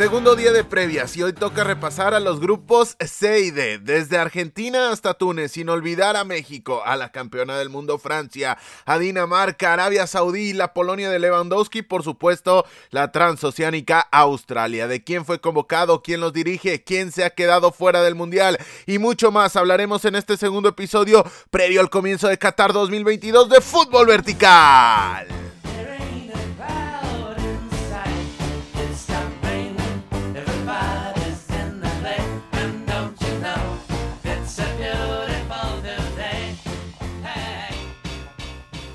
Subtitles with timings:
[0.00, 4.16] Segundo día de previas y hoy toca repasar a los grupos C y D, desde
[4.16, 8.56] Argentina hasta Túnez, sin olvidar a México, a la campeona del mundo Francia,
[8.86, 14.88] a Dinamarca, Arabia Saudí, la Polonia de Lewandowski, por supuesto, la transoceánica Australia.
[14.88, 18.96] De quién fue convocado, quién los dirige, quién se ha quedado fuera del Mundial y
[18.98, 24.06] mucho más hablaremos en este segundo episodio previo al comienzo de Qatar 2022 de fútbol
[24.06, 25.49] vertical.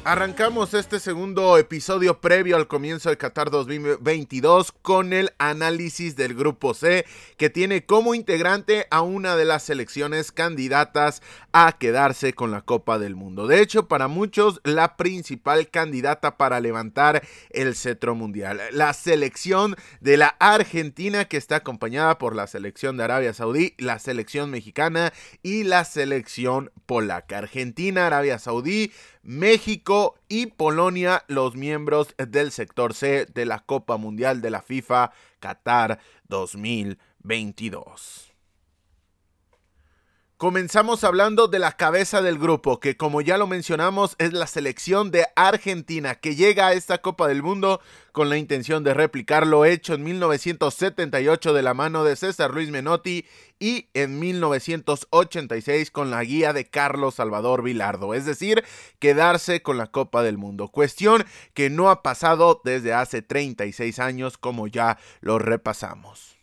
[0.07, 6.75] Arrancamos este segundo episodio previo al comienzo de Qatar 2022 con el análisis del grupo
[6.75, 12.61] C que tiene como integrante a una de las selecciones candidatas a quedarse con la
[12.61, 13.47] Copa del Mundo.
[13.47, 18.61] De hecho, para muchos la principal candidata para levantar el cetro mundial.
[18.73, 23.97] La selección de la Argentina que está acompañada por la selección de Arabia Saudí, la
[23.97, 27.39] selección mexicana y la selección polaca.
[27.39, 28.91] Argentina, Arabia Saudí,
[29.23, 29.94] México
[30.27, 35.99] y Polonia, los miembros del sector C de la Copa Mundial de la FIFA Qatar
[36.27, 38.34] 2022.
[40.37, 45.09] Comenzamos hablando de la cabeza del grupo, que como ya lo mencionamos es la selección
[45.09, 47.79] de Argentina, que llega a esta Copa del Mundo
[48.11, 52.69] con la intención de replicar lo hecho en 1978 de la mano de César Luis
[52.69, 53.25] Menotti
[53.59, 58.65] y en 1986 con la guía de Carlos Salvador Vilardo, es decir,
[58.99, 64.37] quedarse con la Copa del Mundo, cuestión que no ha pasado desde hace 36 años
[64.37, 66.34] como ya lo repasamos.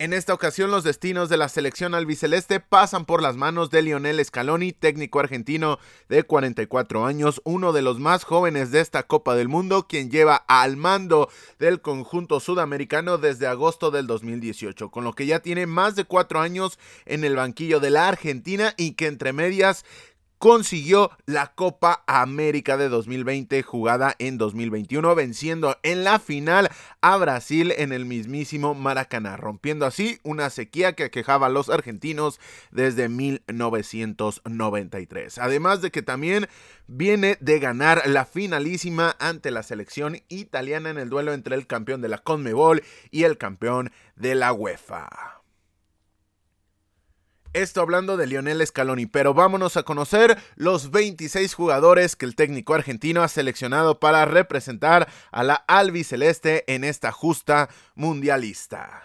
[0.00, 4.24] En esta ocasión los destinos de la selección albiceleste pasan por las manos de Lionel
[4.24, 9.48] Scaloni, técnico argentino de 44 años, uno de los más jóvenes de esta Copa del
[9.48, 15.26] Mundo, quien lleva al mando del conjunto sudamericano desde agosto del 2018, con lo que
[15.26, 19.32] ya tiene más de cuatro años en el banquillo de la Argentina y que entre
[19.32, 19.84] medias
[20.38, 27.72] consiguió la Copa América de 2020 jugada en 2021 venciendo en la final a Brasil
[27.76, 32.40] en el mismísimo Maracaná, rompiendo así una sequía que aquejaba a los argentinos
[32.70, 35.38] desde 1993.
[35.38, 36.48] Además de que también
[36.86, 42.00] viene de ganar la finalísima ante la selección italiana en el duelo entre el campeón
[42.00, 45.37] de la CONMEBOL y el campeón de la UEFA.
[47.54, 52.74] Esto hablando de Lionel Scaloni, pero vámonos a conocer los 26 jugadores que el técnico
[52.74, 59.02] argentino ha seleccionado para representar a la albiceleste en esta justa mundialista.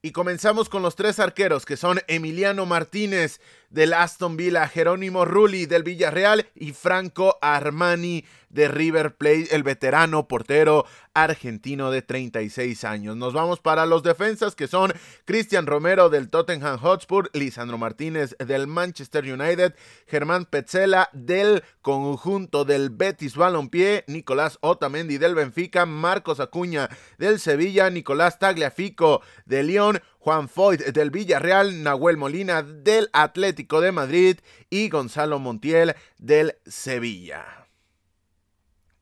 [0.00, 5.66] Y comenzamos con los tres arqueros que son Emiliano Martínez del Aston Villa, Jerónimo Rulli
[5.66, 13.16] del Villarreal y Franco Armani de River Plate, el veterano portero argentino de 36 años.
[13.16, 14.92] Nos vamos para los defensas que son
[15.24, 19.74] Cristian Romero del Tottenham Hotspur, Lisandro Martínez del Manchester United,
[20.06, 26.88] Germán Petzela del conjunto del Betis Balompié, Nicolás Otamendi del Benfica, Marcos Acuña
[27.18, 33.90] del Sevilla, Nicolás Tagliafico de Lyon, Juan Foyt del Villarreal, Nahuel Molina del Atlético de
[33.90, 34.38] Madrid
[34.68, 37.59] y Gonzalo Montiel del Sevilla.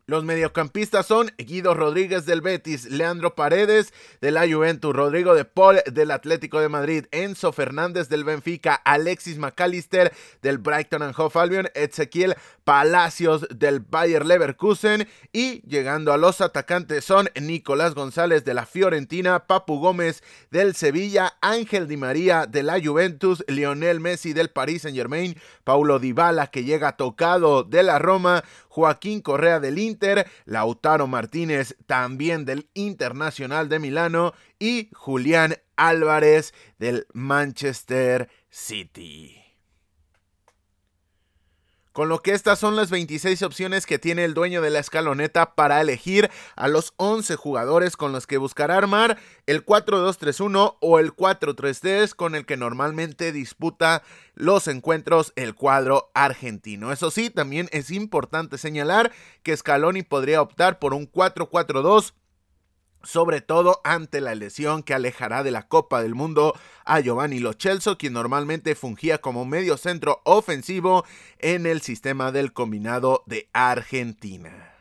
[0.09, 3.93] Los mediocampistas son Guido Rodríguez del Betis, Leandro Paredes
[4.23, 9.37] de la Juventus, Rodrigo de Paul del Atlético de Madrid, Enzo Fernández del Benfica, Alexis
[9.37, 16.41] McAllister del Brighton and Hove Albion, Ezequiel Palacios del Bayer Leverkusen y llegando a los
[16.41, 22.63] atacantes son Nicolás González de la Fiorentina, Papu Gómez del Sevilla, Ángel Di María de
[22.63, 27.99] la Juventus, Lionel Messi del Paris Saint Germain, Paulo Dybala que llega tocado de la
[27.99, 29.97] Roma, Joaquín Correa del Inter,
[30.45, 39.38] Lautaro Martínez también del Internacional de Milano y Julián Álvarez del Manchester City.
[41.98, 45.56] Con lo que estas son las 26 opciones que tiene el dueño de la escaloneta
[45.56, 51.12] para elegir a los 11 jugadores con los que buscará armar el 4-2-3-1 o el
[51.12, 54.04] 4-3-3 con el que normalmente disputa
[54.36, 56.92] los encuentros el cuadro argentino.
[56.92, 59.10] Eso sí, también es importante señalar
[59.42, 62.12] que Scaloni podría optar por un 4-4-2
[63.03, 66.54] sobre todo ante la lesión que alejará de la Copa del Mundo
[66.84, 71.04] a Giovanni Lo quien normalmente fungía como medio centro ofensivo
[71.39, 74.74] en el sistema del combinado de Argentina.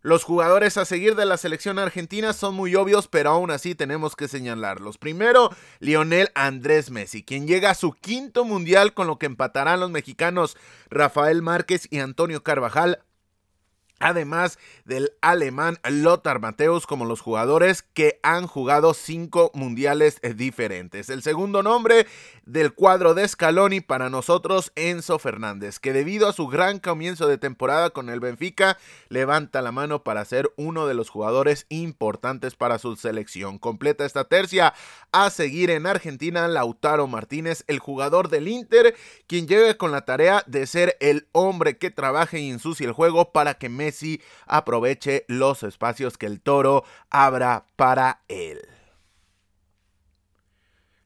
[0.00, 4.14] Los jugadores a seguir de la selección argentina son muy obvios, pero aún así tenemos
[4.14, 4.96] que señalarlos.
[4.96, 5.50] Primero,
[5.80, 10.56] Lionel Andrés Messi, quien llega a su quinto mundial con lo que empatarán los mexicanos
[10.88, 13.00] Rafael Márquez y Antonio Carvajal
[13.98, 21.10] además del alemán Lothar Mateus como los jugadores que han jugado cinco mundiales diferentes.
[21.10, 22.06] El segundo nombre
[22.44, 27.38] del cuadro de Scaloni para nosotros Enzo Fernández, que debido a su gran comienzo de
[27.38, 28.78] temporada con el Benfica,
[29.08, 33.58] levanta la mano para ser uno de los jugadores importantes para su selección.
[33.58, 34.74] Completa esta tercia
[35.12, 38.94] a seguir en Argentina Lautaro Martínez, el jugador del Inter,
[39.26, 43.32] quien llega con la tarea de ser el hombre que trabaje y ensucie el juego
[43.32, 48.60] para que Messi aproveche los espacios que el toro abra para él.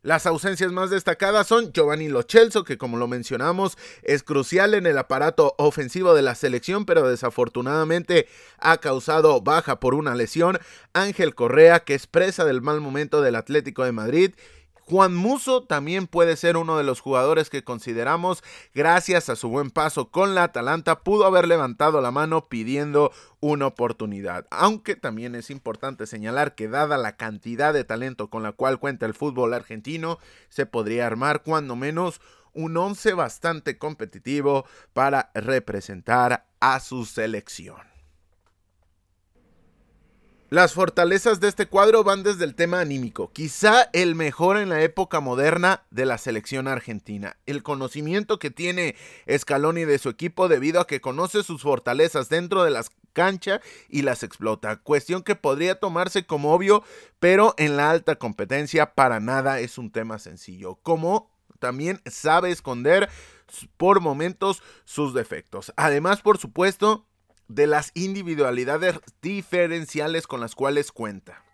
[0.05, 4.99] Las ausencias más destacadas son Giovanni Lochelso, que como lo mencionamos es crucial en el
[4.99, 8.27] aparato ofensivo de la selección, pero desafortunadamente
[8.59, 10.59] ha causado baja por una lesión.
[10.93, 14.35] Ángel Correa, que es presa del mal momento del Atlético de Madrid.
[14.93, 18.45] Juan Muso también puede ser uno de los jugadores que consideramos,
[18.75, 23.11] gracias a su buen paso con la Atalanta, pudo haber levantado la mano pidiendo
[23.41, 24.47] una oportunidad.
[24.51, 29.07] Aunque también es importante señalar que dada la cantidad de talento con la cual cuenta
[29.07, 30.19] el fútbol argentino,
[30.51, 32.21] se podría armar cuando menos
[32.53, 37.92] un once bastante competitivo para representar a su selección.
[40.53, 44.83] Las fortalezas de este cuadro van desde el tema anímico, quizá el mejor en la
[44.83, 47.39] época moderna de la selección argentina.
[47.47, 48.95] El conocimiento que tiene
[49.35, 54.03] Scaloni de su equipo debido a que conoce sus fortalezas dentro de las cancha y
[54.03, 54.77] las explota.
[54.77, 56.85] Cuestión que podría tomarse como obvio,
[57.19, 60.75] pero en la alta competencia para nada es un tema sencillo.
[60.83, 63.09] Como también sabe esconder
[63.79, 65.73] por momentos sus defectos.
[65.77, 67.07] Además, por supuesto,
[67.55, 71.45] de las individualidades diferenciales con las cuales cuenta.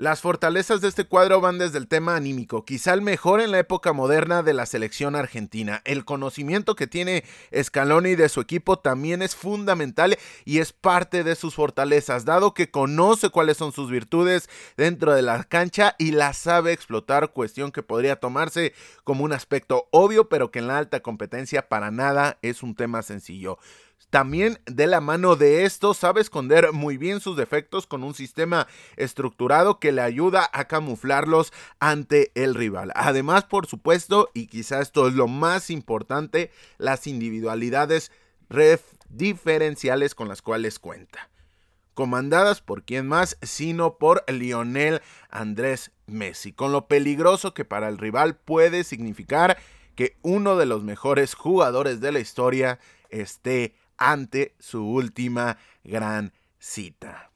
[0.00, 3.58] Las fortalezas de este cuadro van desde el tema anímico, quizá el mejor en la
[3.58, 5.82] época moderna de la selección argentina.
[5.84, 7.22] El conocimiento que tiene
[7.54, 10.16] Scaloni de su equipo también es fundamental
[10.46, 14.48] y es parte de sus fortalezas, dado que conoce cuáles son sus virtudes
[14.78, 18.72] dentro de la cancha y las sabe explotar, cuestión que podría tomarse
[19.04, 23.02] como un aspecto obvio, pero que en la alta competencia para nada es un tema
[23.02, 23.58] sencillo.
[24.08, 28.66] También de la mano de esto sabe esconder muy bien sus defectos con un sistema
[28.96, 32.90] estructurado que le ayuda a camuflarlos ante el rival.
[32.96, 38.10] Además, por supuesto, y quizá esto es lo más importante, las individualidades
[39.08, 41.30] diferenciales con las cuales cuenta.
[41.94, 47.98] Comandadas por quién más, sino por Lionel Andrés Messi, con lo peligroso que para el
[47.98, 49.56] rival puede significar
[49.94, 52.80] que uno de los mejores jugadores de la historia
[53.10, 57.30] esté ante su última gran cita.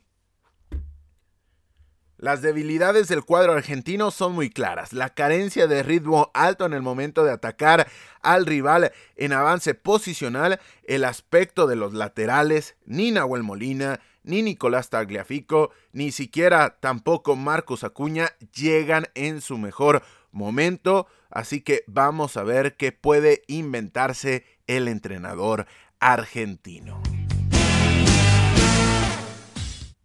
[2.16, 4.94] Las debilidades del cuadro argentino son muy claras.
[4.94, 7.86] La carencia de ritmo alto en el momento de atacar
[8.22, 14.88] al rival en avance posicional, el aspecto de los laterales, ni Nahuel Molina, ni Nicolás
[14.88, 20.02] Tagliafico, ni siquiera tampoco Marcos Acuña llegan en su mejor
[20.32, 21.06] momento.
[21.28, 25.66] Así que vamos a ver qué puede inventarse el entrenador
[26.00, 27.00] argentino.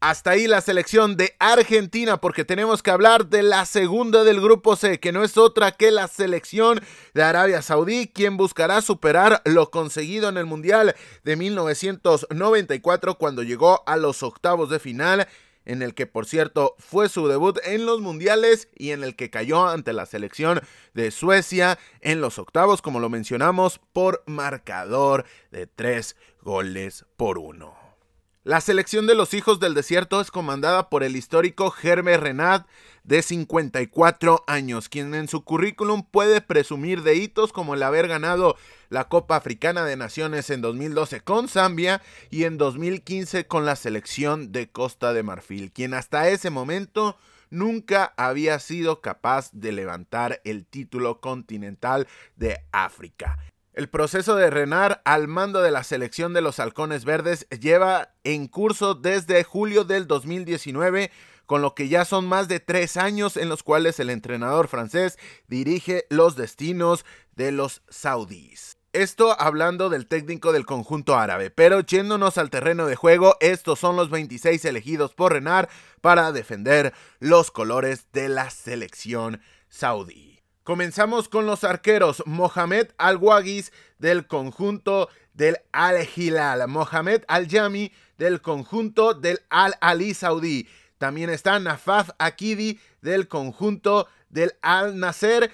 [0.01, 4.77] Hasta ahí la selección de Argentina porque tenemos que hablar de la segunda del grupo
[4.77, 6.79] C, que no es otra que la selección
[7.13, 13.83] de Arabia Saudí, quien buscará superar lo conseguido en el Mundial de 1994 cuando llegó
[13.85, 15.27] a los octavos de final
[15.69, 19.29] en el que por cierto fue su debut en los mundiales y en el que
[19.29, 20.61] cayó ante la selección
[20.95, 27.78] de Suecia en los octavos, como lo mencionamos, por marcador de tres goles por uno.
[28.49, 32.65] La selección de los hijos del desierto es comandada por el histórico Germe Renat,
[33.03, 38.57] de 54 años, quien en su currículum puede presumir de hitos como el haber ganado
[38.89, 42.01] la Copa Africana de Naciones en 2012 con Zambia
[42.31, 47.17] y en 2015 con la selección de Costa de Marfil, quien hasta ese momento
[47.51, 53.37] nunca había sido capaz de levantar el título continental de África.
[53.79, 58.49] El proceso de Renar al mando de la selección de los Halcones Verdes lleva en
[58.49, 61.11] curso desde julio del 2019
[61.45, 65.17] con lo que ya son más de tres años en los cuales el entrenador francés
[65.47, 67.05] dirige los destinos
[67.37, 68.75] de los saudíes.
[68.91, 73.95] Esto hablando del técnico del conjunto árabe, pero yéndonos al terreno de juego, estos son
[73.95, 75.69] los 26 elegidos por Renard
[76.01, 80.28] para defender los colores de la selección saudí.
[80.63, 89.39] Comenzamos con los arqueros Mohamed Al-Wagis del conjunto del Al-Hilal, Mohamed Al-Yami del conjunto del
[89.49, 90.67] Al-Ali Saudí.
[90.97, 95.51] También está Nafaf Akidi del conjunto del Al-Nasser.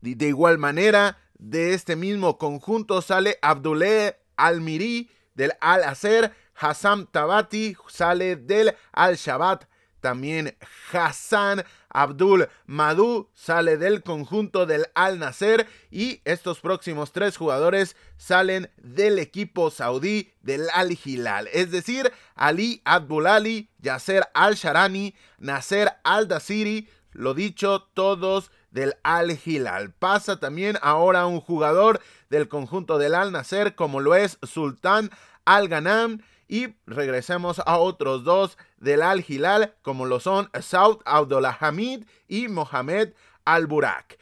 [0.00, 8.36] De igual manera, de este mismo conjunto sale Abdullah Al-Miri del Al-Azer, Hassam Tabati sale
[8.36, 9.66] del Al-Shabat,
[10.00, 10.56] también
[10.92, 18.70] Hassan Abdul Madu sale del conjunto del Al Nasser y estos próximos tres jugadores salen
[18.76, 26.28] del equipo saudí del Al Hilal, es decir, Ali Abdulali, Yasser Al Sharani, Nasser Al
[26.28, 29.92] Dasiri, lo dicho, todos del Al Hilal.
[29.92, 35.10] Pasa también ahora un jugador del conjunto del Al Nasser, como lo es Sultán
[35.44, 36.20] Al Ghanam.
[36.48, 42.48] Y regresemos a otros dos del Al Hilal, como lo son Saud Abdullah Hamid y
[42.48, 43.12] Mohamed
[43.44, 44.18] Al Burak.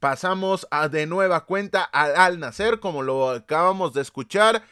[0.00, 4.62] Pasamos a de nueva cuenta al Al Nasser, como lo acabamos de escuchar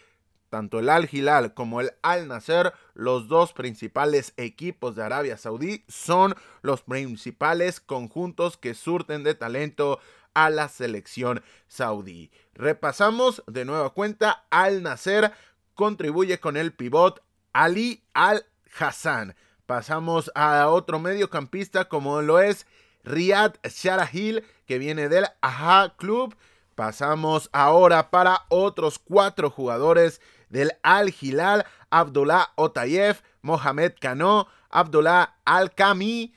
[0.50, 5.84] tanto el Al Hilal como el Al Nasser, los dos principales equipos de Arabia Saudí,
[5.88, 10.00] son los principales conjuntos que surten de talento
[10.34, 12.30] a la selección saudí.
[12.54, 15.32] Repasamos de nueva cuenta, Al Nasser
[15.76, 18.44] contribuye con el pivot Ali Al
[18.76, 19.36] Hassan.
[19.66, 22.66] Pasamos a otro mediocampista como lo es
[23.04, 26.36] Riyad Sharahil, que viene del Aha Club.
[26.74, 35.72] Pasamos ahora para otros cuatro jugadores del Al Hilal, Abdullah Otayev, Mohamed Kano, Abdullah Al
[35.74, 36.34] Kami,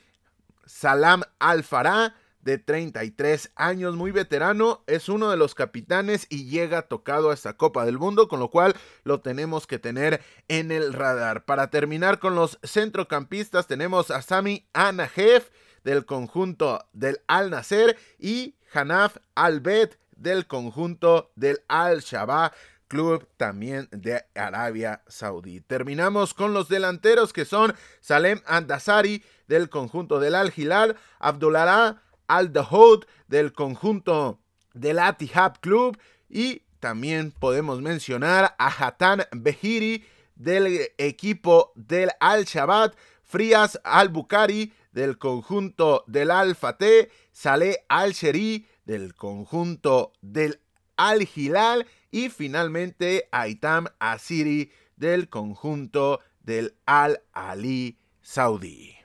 [0.64, 6.82] Salam Al Farah, de 33 años, muy veterano, es uno de los capitanes y llega
[6.82, 10.92] tocado a esta Copa del Mundo, con lo cual lo tenemos que tener en el
[10.92, 11.44] radar.
[11.44, 15.50] Para terminar con los centrocampistas, tenemos a Sami Anahef
[15.84, 22.52] del conjunto del Al Nasser y Hanaf Al Bet del conjunto del Al Shabaab
[22.90, 25.60] club también de Arabia Saudí.
[25.60, 32.52] Terminamos con los delanteros que son Salem Andasari del conjunto del Al Hilal, Abdullah Al
[32.52, 34.38] Dahoud del conjunto
[34.72, 40.04] del Atihab Club y también podemos mencionar a Hatan Behiri
[40.36, 42.94] del equipo del Al Shabbat,
[43.24, 50.60] Frias Al Bukhari del conjunto del Al Fateh, Saleh Al Sheri del conjunto del
[50.96, 58.99] Al Hilal y finalmente Aitam Asiri del conjunto del Al Ali Saudí.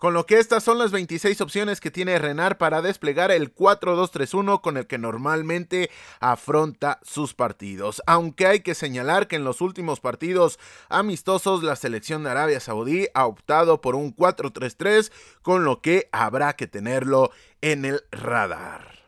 [0.00, 4.62] Con lo que estas son las 26 opciones que tiene Renard para desplegar el 4-2-3-1
[4.62, 5.90] con el que normalmente
[6.20, 8.00] afronta sus partidos.
[8.06, 13.08] Aunque hay que señalar que en los últimos partidos amistosos la selección de Arabia Saudí
[13.12, 17.30] ha optado por un 4-3-3 con lo que habrá que tenerlo
[17.60, 19.00] en el radar.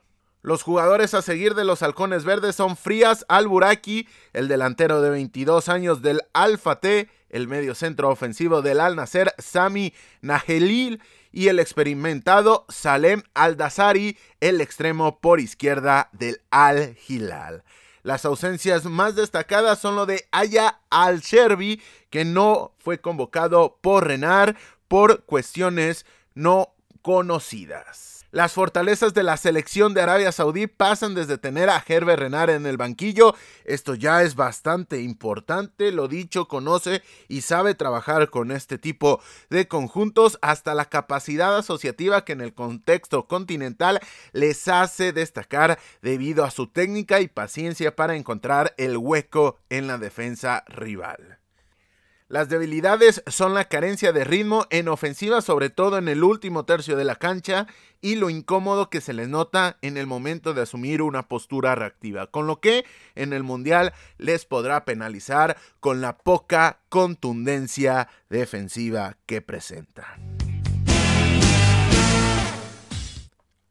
[0.42, 5.68] Los jugadores a seguir de los halcones verdes son Frías Al-Buraki, el delantero de 22
[5.68, 13.22] años del Al-Fateh, el medio centro ofensivo del Al-Nasser Sami Nahelil y el experimentado Salem
[13.34, 17.64] Al-Dasari, el extremo por izquierda del Al-Hilal.
[18.02, 24.56] Las ausencias más destacadas son lo de Aya Al-Sherbi, que no fue convocado por Renar
[24.88, 28.11] por cuestiones no conocidas.
[28.32, 32.64] Las fortalezas de la selección de Arabia Saudí pasan desde tener a Hervé Renard en
[32.64, 33.34] el banquillo.
[33.66, 39.20] Esto ya es bastante importante, lo dicho, conoce y sabe trabajar con este tipo
[39.50, 44.00] de conjuntos hasta la capacidad asociativa que en el contexto continental
[44.32, 49.98] les hace destacar debido a su técnica y paciencia para encontrar el hueco en la
[49.98, 51.41] defensa rival.
[52.32, 56.96] Las debilidades son la carencia de ritmo en ofensiva, sobre todo en el último tercio
[56.96, 57.66] de la cancha,
[58.00, 62.28] y lo incómodo que se les nota en el momento de asumir una postura reactiva,
[62.28, 62.86] con lo que
[63.16, 70.38] en el Mundial les podrá penalizar con la poca contundencia defensiva que presentan.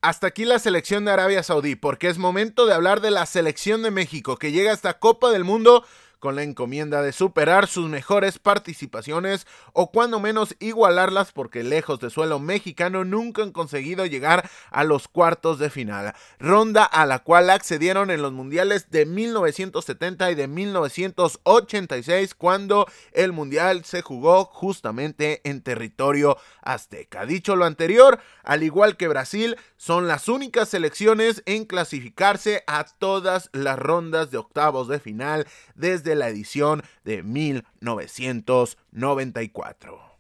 [0.01, 3.82] Hasta aquí la selección de Arabia Saudí, porque es momento de hablar de la selección
[3.82, 5.84] de México, que llega a esta Copa del Mundo
[6.22, 12.12] con la encomienda de superar sus mejores participaciones o cuando menos igualarlas porque lejos de
[12.12, 17.50] suelo mexicano nunca han conseguido llegar a los cuartos de final, ronda a la cual
[17.50, 25.42] accedieron en los mundiales de 1970 y de 1986 cuando el mundial se jugó justamente
[25.44, 27.25] en territorio azteca.
[27.25, 33.50] Dicho lo anterior, al igual que Brasil, son las únicas selecciones en clasificarse a todas
[33.54, 40.12] las rondas de octavos de final desde la edición de 1994.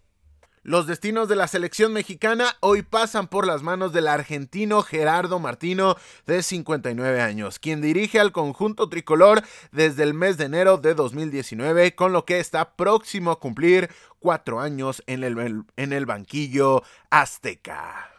[0.63, 5.95] Los destinos de la selección mexicana hoy pasan por las manos del argentino Gerardo Martino,
[6.27, 11.95] de 59 años, quien dirige al conjunto tricolor desde el mes de enero de 2019,
[11.95, 18.10] con lo que está próximo a cumplir cuatro años en el, en el banquillo azteca.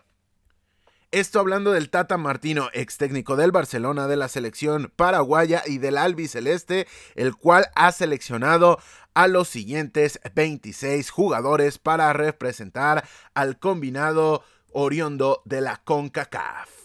[1.12, 5.98] Esto hablando del Tata Martino, ex técnico del Barcelona, de la selección paraguaya y del
[5.98, 8.78] albiceleste, el cual ha seleccionado
[9.12, 14.42] a los siguientes 26 jugadores para representar al combinado
[14.72, 16.81] oriondo de la CONCACAF.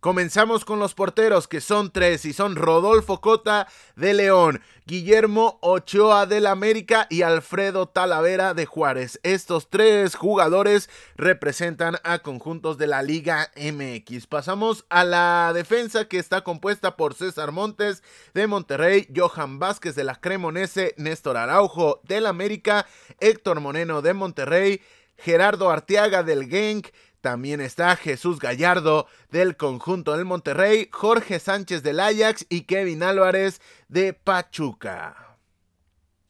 [0.00, 6.24] Comenzamos con los porteros, que son tres, y son Rodolfo Cota de León, Guillermo Ochoa
[6.24, 9.20] del América y Alfredo Talavera de Juárez.
[9.24, 14.26] Estos tres jugadores representan a conjuntos de la Liga MX.
[14.26, 18.02] Pasamos a la defensa que está compuesta por César Montes
[18.32, 22.86] de Monterrey, Johan Vázquez de la Cremonese, Néstor Araujo del América,
[23.20, 24.80] Héctor Moreno de Monterrey,
[25.18, 26.88] Gerardo Arteaga del Genk,
[27.20, 33.60] también está Jesús Gallardo del conjunto del Monterrey, Jorge Sánchez del Ajax y Kevin Álvarez
[33.88, 35.30] de Pachuca.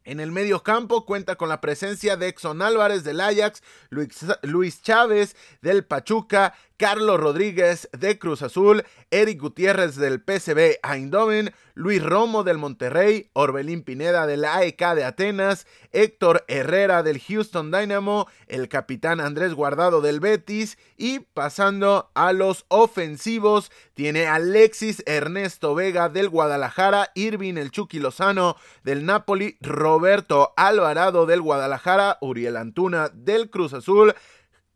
[0.03, 5.37] En el medio campo cuenta con la presencia de Exxon Álvarez del Ajax, Luis, Chávez
[5.63, 12.57] del Pachuca, Carlos Rodríguez de Cruz Azul, Eric Gutiérrez del PSV Eindhoven, Luis Romo del
[12.57, 19.53] Monterrey, Orbelín Pineda del AEK de Atenas, Héctor Herrera del Houston Dynamo, el capitán Andrés
[19.53, 27.59] Guardado del Betis y pasando a los ofensivos tiene Alexis Ernesto Vega del Guadalajara, Irving
[27.59, 34.15] el Chucky Lozano del Napoli, Roberto Alvarado del Guadalajara, Uriel Antuna del Cruz Azul,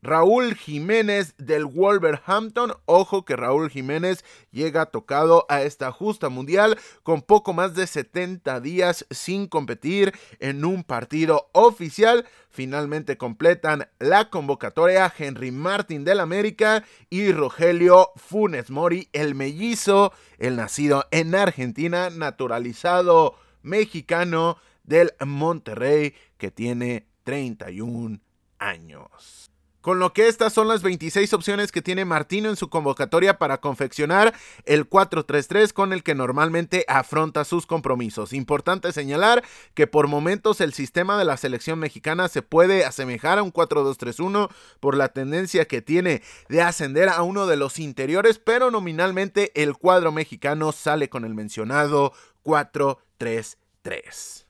[0.05, 2.75] Raúl Jiménez del Wolverhampton.
[2.85, 8.61] Ojo que Raúl Jiménez llega tocado a esta justa mundial con poco más de 70
[8.61, 12.27] días sin competir en un partido oficial.
[12.51, 20.57] Finalmente completan la convocatoria Henry Martin del América y Rogelio Funes Mori, el mellizo, el
[20.57, 28.21] nacido en Argentina, naturalizado mexicano del Monterrey que tiene 31
[28.59, 29.54] años.
[29.85, 33.59] Con lo que estas son las 26 opciones que tiene Martino en su convocatoria para
[33.59, 34.33] confeccionar
[34.65, 38.33] el 4-3-3 con el que normalmente afronta sus compromisos.
[38.33, 39.45] Importante señalar
[39.75, 44.49] que por momentos el sistema de la selección mexicana se puede asemejar a un 4-2-3-1
[44.81, 49.77] por la tendencia que tiene de ascender a uno de los interiores, pero nominalmente el
[49.77, 54.44] cuadro mexicano sale con el mencionado 4-3-3.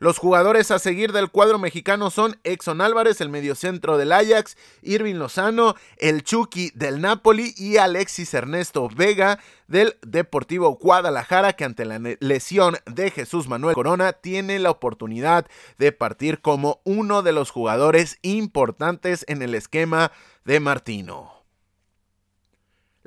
[0.00, 5.16] Los jugadores a seguir del cuadro mexicano son Exxon Álvarez, el mediocentro del Ajax, Irving
[5.16, 12.00] Lozano, el Chucky del Napoli y Alexis Ernesto Vega del Deportivo Guadalajara, que ante la
[12.20, 15.46] lesión de Jesús Manuel Corona tiene la oportunidad
[15.78, 20.12] de partir como uno de los jugadores importantes en el esquema
[20.44, 21.37] de Martino.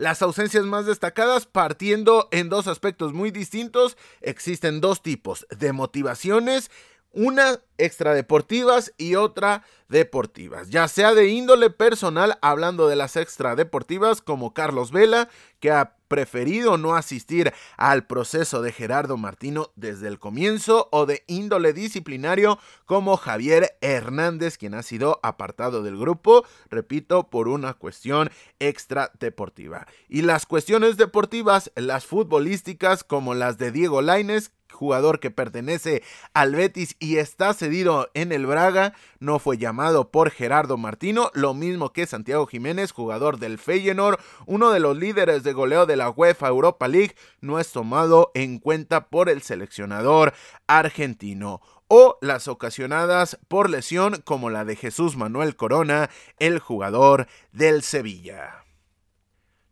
[0.02, 6.72] Las ausencias más destacadas partiendo en dos aspectos muy distintos, existen dos tipos de motivaciones,
[7.12, 14.56] una extradeportivas y otra deportivas, ya sea de índole personal, hablando de las extradeportivas como
[14.56, 20.90] Carlos Vela, que ha preferido no asistir al proceso de Gerardo Martino desde el comienzo,
[20.92, 27.48] o de índole disciplinario como Javier Hernández, quien ha sido apartado del grupo, repito, por
[27.48, 29.88] una cuestión extradeportiva.
[30.10, 36.04] Y las cuestiones deportivas, las futbolísticas como las de Diego Laines, jugador que pertenece
[36.34, 41.54] al Betis y está cedido en el Braga, no fue llamado por Gerardo Martino, lo
[41.54, 46.10] mismo que Santiago Jiménez, jugador del Feyenoord, uno de los líderes de goleo de la
[46.10, 50.34] UEFA Europa League, no es tomado en cuenta por el seleccionador
[50.68, 57.84] argentino o las ocasionadas por lesión como la de Jesús Manuel Corona, el jugador del
[57.84, 58.61] Sevilla.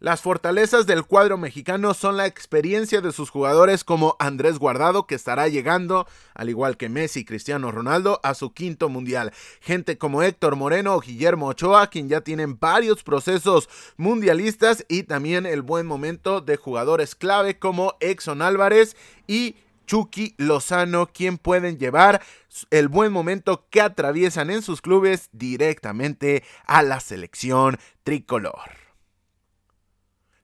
[0.02, 5.16] Las fortalezas del cuadro mexicano son la experiencia de sus jugadores como Andrés Guardado, que
[5.16, 9.34] estará llegando, al igual que Messi y Cristiano Ronaldo, a su quinto mundial.
[9.60, 15.46] Gente como Héctor Moreno o Guillermo Ochoa, quien ya tienen varios procesos mundialistas y también
[15.46, 18.96] el buen momento de jugadores clave como Exxon Álvarez
[19.28, 22.22] y Chucky Lozano, quien pueden llevar
[22.70, 28.79] el buen momento que atraviesan en sus clubes directamente a la selección tricolor.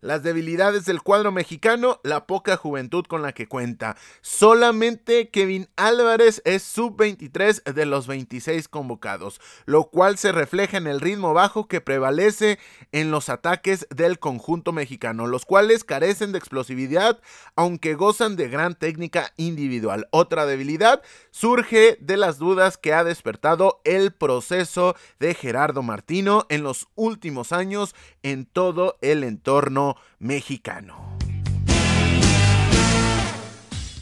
[0.06, 3.98] Las debilidades del cuadro mexicano, la poca juventud con la que cuenta.
[4.22, 11.02] Solamente Kevin Álvarez es sub-23 de los 26 convocados, lo cual se refleja en el
[11.02, 12.60] ritmo bajo que prevalece
[12.92, 17.20] en los ataques del conjunto mexicano, los cuales carecen de explosividad,
[17.56, 20.08] aunque gozan de gran técnica individual.
[20.12, 26.62] Otra debilidad surge de las dudas que ha despertado el proceso de Gerardo Martino en
[26.62, 31.18] los últimos años en todo el entorno mexicano.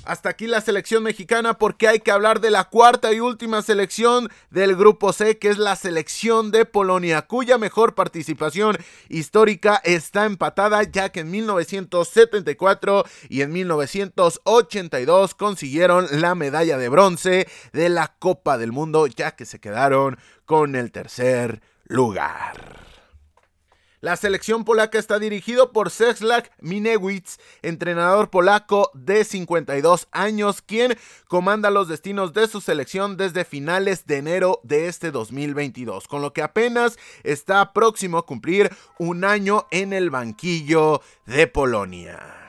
[0.06, 4.29] Hasta aquí la selección mexicana porque hay que hablar de la cuarta y última selección
[4.49, 8.77] del grupo C, que es la selección de Polonia, cuya mejor participación
[9.08, 17.47] histórica está empatada ya que en 1974 y en 1982 consiguieron la medalla de bronce
[17.71, 22.83] de la Copa del Mundo ya que se quedaron con el tercer lugar.
[24.04, 30.98] La selección polaca está dirigido por Czeslaw Minewicz, entrenador polaco de 52 años, quien
[31.30, 36.34] comanda los destinos de su selección desde finales de enero de este 2022, con lo
[36.34, 42.42] que apenas está próximo a cumplir un año en el banquillo de Polonia.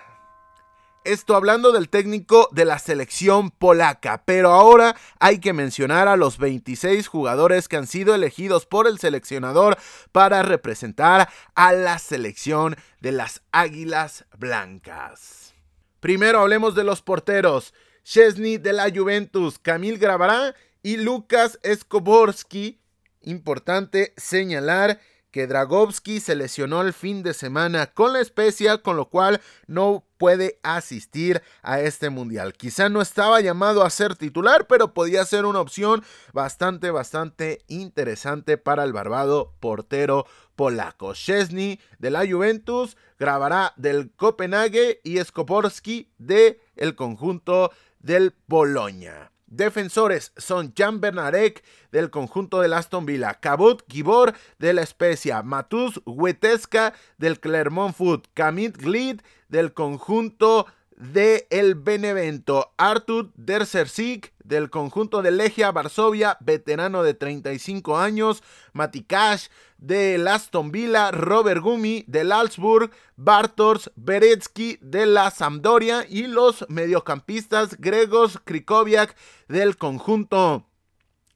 [1.04, 6.38] Esto hablando del técnico de la selección polaca, pero ahora hay que mencionar a los
[6.38, 9.76] 26 jugadores que han sido elegidos por el seleccionador
[10.12, 15.52] para representar a la selección de las Águilas Blancas.
[16.00, 17.74] Primero hablemos de los porteros.
[18.02, 22.80] Chesney de la Juventus, Camil Grabará y Lucas Skoborski.
[23.20, 25.00] Importante señalar
[25.34, 30.06] que Dragovski se lesionó el fin de semana con la especia, con lo cual no
[30.24, 32.54] puede asistir a este mundial.
[32.54, 38.56] Quizá no estaba llamado a ser titular, pero podía ser una opción bastante, bastante interesante
[38.56, 40.24] para el barbado portero
[40.56, 41.12] polaco.
[41.12, 49.33] Chesney de la Juventus grabará del Copenhague y Skoporski de el conjunto del Polonia.
[49.56, 56.00] Defensores son Jan Bernarek del conjunto del Aston Villa, Cabot Gibor de la Especia, Matus
[56.04, 65.22] Huetesca del Clermont Foot, Kamit Glid del conjunto de El Benevento, Artur Dersersig del conjunto
[65.22, 72.90] de Legia Varsovia, veterano de 35 años, Matikash del Aston Villa, Robert Gumi del Alsburg,
[73.16, 79.16] Bartors Beretsky de la Sampdoria y los mediocampistas Gregos Krikoviak
[79.48, 80.66] del conjunto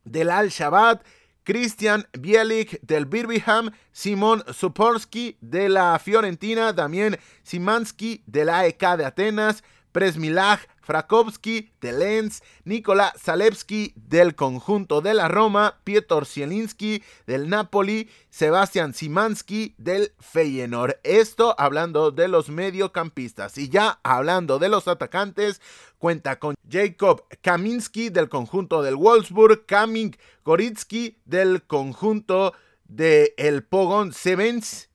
[0.04, 1.02] del Al-Shabaab,
[1.48, 9.06] Christian Bielik del Birmingham, Simon Suporski de la Fiorentina, Damien Simansky de la AEK de
[9.06, 17.51] Atenas, Presmilaj Frakowski de Lens, Nikola Zalewski del conjunto de la Roma, Piotr Zielinski del
[17.51, 20.96] Napoli, Sebastian Simansky del Feyenoord.
[21.03, 23.59] Esto hablando de los mediocampistas.
[23.59, 25.61] Y ya hablando de los atacantes,
[25.98, 32.55] cuenta con Jacob Kaminski del conjunto del Wolfsburg, Kaming Goritsky del conjunto
[32.87, 34.88] del el Pogon Sevens,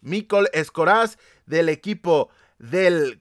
[0.00, 3.20] Mikol Escoraz del equipo del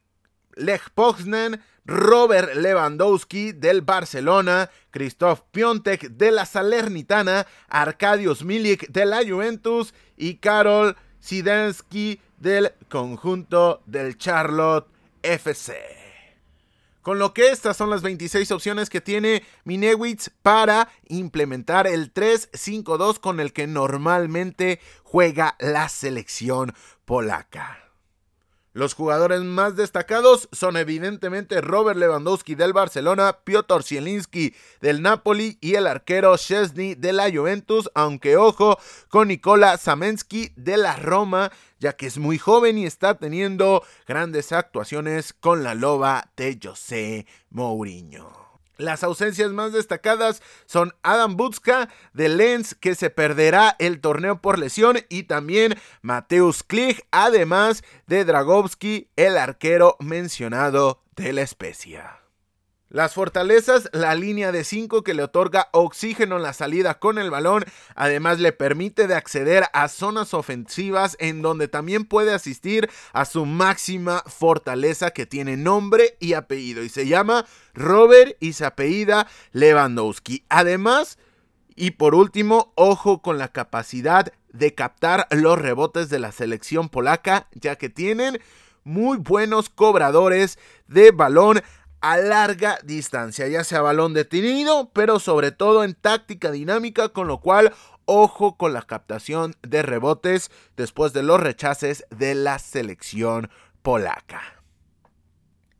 [0.55, 9.21] Lech Poznan, Robert Lewandowski del Barcelona, Christoph Piontek de la Salernitana, Arkadiusz Milik de la
[9.25, 14.87] Juventus y Karol Sidensky del conjunto del Charlotte
[15.21, 15.75] FC.
[17.01, 23.19] Con lo que estas son las 26 opciones que tiene Minewitz para implementar el 3-5-2
[23.19, 26.73] con el que normalmente juega la selección
[27.05, 27.84] polaca.
[28.75, 35.75] Los jugadores más destacados son evidentemente Robert Lewandowski del Barcelona, Piotr Zielinski del Napoli y
[35.75, 41.93] el arquero Chesney de la Juventus, aunque ojo con Nikola Samensky de la Roma, ya
[41.93, 48.44] que es muy joven y está teniendo grandes actuaciones con la loba de José Mourinho.
[48.77, 54.59] Las ausencias más destacadas son Adam Butska de Lens, que se perderá el torneo por
[54.59, 62.24] lesión, y también Mateusz Klich, además de Dragovski, el arquero mencionado de la especia.
[62.95, 67.29] Las fortalezas, la línea de 5 que le otorga oxígeno en la salida con el
[67.29, 73.25] balón, además le permite de acceder a zonas ofensivas en donde también puede asistir a
[73.25, 79.27] su máxima fortaleza que tiene nombre y apellido y se llama Robert y se apellida
[79.51, 80.45] Lewandowski.
[80.47, 81.17] Además,
[81.75, 87.49] y por último, ojo con la capacidad de captar los rebotes de la selección polaca,
[87.55, 88.39] ya que tienen
[88.85, 91.61] muy buenos cobradores de balón
[92.05, 97.41] a larga distancia, ya sea balón detenido, pero sobre todo en táctica dinámica, con lo
[97.41, 97.73] cual
[98.05, 103.49] ojo con la captación de rebotes después de los rechaces de la selección
[103.81, 104.43] polaca.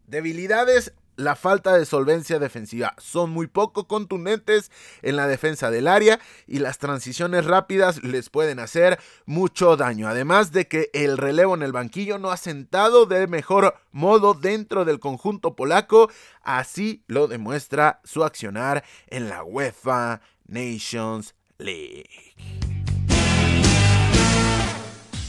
[0.07, 2.93] Debilidades la falta de solvencia defensiva.
[2.97, 8.59] Son muy poco contundentes en la defensa del área y las transiciones rápidas les pueden
[8.59, 10.07] hacer mucho daño.
[10.07, 14.85] Además de que el relevo en el banquillo no ha sentado de mejor modo dentro
[14.85, 16.09] del conjunto polaco.
[16.41, 22.64] Así lo demuestra su accionar en la UEFA Nations League.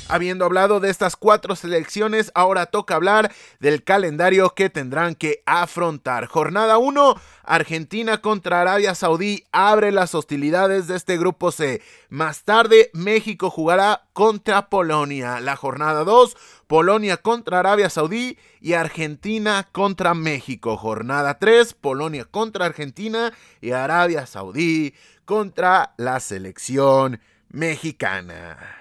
[0.08, 6.26] Habiendo hablado de estas cuatro selecciones, ahora toca hablar del calendario que tendrán que afrontar.
[6.26, 11.82] Jornada 1, Argentina contra Arabia Saudí abre las hostilidades de este grupo C.
[12.08, 15.40] Más tarde, México jugará contra Polonia.
[15.40, 16.36] La jornada 2,
[16.68, 20.76] Polonia contra Arabia Saudí y Argentina contra México.
[20.76, 28.75] Jornada 3, Polonia contra Argentina y Arabia Saudí contra la selección mexicana.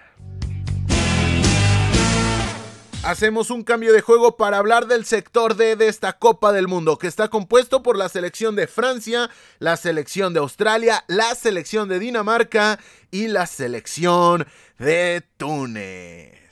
[3.05, 6.97] Hacemos un cambio de juego para hablar del sector D de esta Copa del Mundo,
[6.97, 11.99] que está compuesto por la selección de Francia, la selección de Australia, la selección de
[11.99, 12.79] Dinamarca
[13.11, 14.47] y la selección
[14.79, 16.44] de Túnez.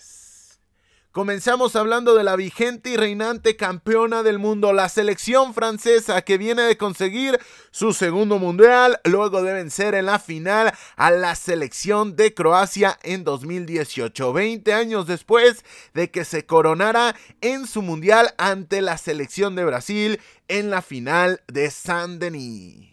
[1.13, 6.63] Comenzamos hablando de la vigente y reinante campeona del mundo, la selección francesa que viene
[6.63, 12.33] de conseguir su segundo mundial, luego de vencer en la final a la selección de
[12.33, 18.97] Croacia en 2018, 20 años después de que se coronara en su mundial ante la
[18.97, 22.92] selección de Brasil en la final de Saint-Denis.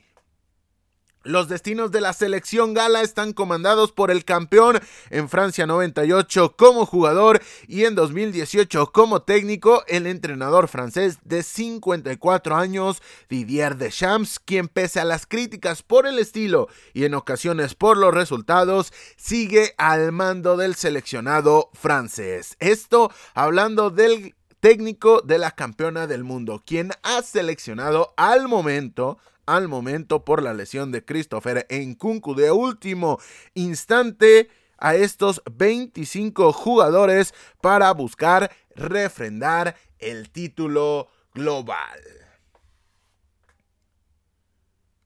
[1.22, 4.80] Los destinos de la selección gala están comandados por el campeón
[5.10, 12.56] en Francia 98 como jugador y en 2018 como técnico, el entrenador francés de 54
[12.56, 17.98] años Didier Deschamps, quien pese a las críticas por el estilo y en ocasiones por
[17.98, 22.56] los resultados, sigue al mando del seleccionado francés.
[22.60, 29.18] Esto hablando del técnico de la campeona del mundo, quien ha seleccionado al momento
[29.50, 33.18] al momento por la lesión de Christopher Nkunku de último
[33.54, 42.00] instante a estos 25 jugadores para buscar refrendar el título global.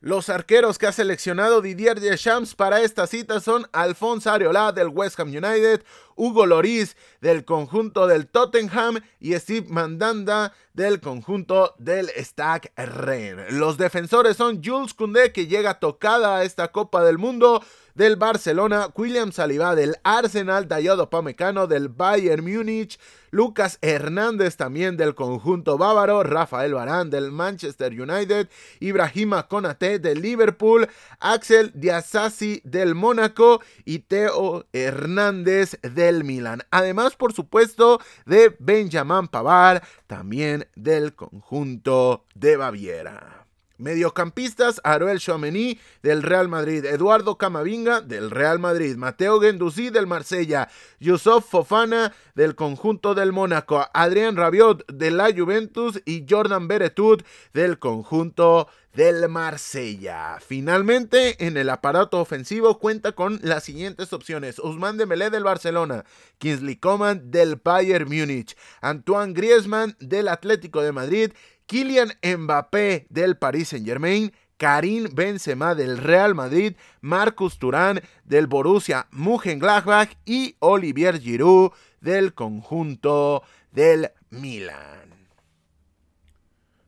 [0.00, 5.18] Los arqueros que ha seleccionado Didier Deschamps para esta cita son Alfonso Areola del West
[5.18, 5.82] Ham United,
[6.16, 13.52] Hugo Loris del conjunto del Tottenham y Steve Mandanda del conjunto del Stag Rennes.
[13.52, 17.62] Los defensores son Jules Koundé que llega tocada a esta Copa del Mundo,
[17.94, 22.98] del Barcelona, William Saliba del Arsenal, Dayodo Pamecano del Bayern Múnich,
[23.30, 28.48] Lucas Hernández también del conjunto bávaro, Rafael Barán del Manchester United,
[28.80, 30.88] Ibrahima Konate del Liverpool,
[31.20, 36.62] Axel Diazasi del Mónaco y Teo Hernández del Milan.
[36.70, 43.43] Además, por supuesto, de Benjamin Pavard, también del conjunto de Baviera.
[43.78, 50.68] Mediocampistas, Aruel Chouameni del Real Madrid, Eduardo Camavinga del Real Madrid, Mateo Gendouzi del Marsella,
[51.00, 57.78] Yusuf Fofana del conjunto del Mónaco, Adrián Rabiot de la Juventus y Jordan Beretut del
[57.78, 60.38] conjunto del Marsella.
[60.40, 66.04] Finalmente, en el aparato ofensivo cuenta con las siguientes opciones: Usman Dembélé del Barcelona,
[66.38, 71.32] Kingsley Coman del Bayern Múnich, Antoine Griezmann del Atlético de Madrid
[71.66, 80.10] Kylian Mbappé del Paris Saint-Germain, Karim Benzema del Real Madrid, Marcus Turán del Borussia Mönchengladbach
[80.24, 85.04] y Olivier Giroud del conjunto del Milan.